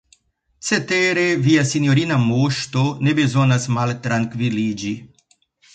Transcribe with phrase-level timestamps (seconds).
[0.69, 4.97] Cetere via sinjorina Moŝto ne bezonas maltrankviliĝi.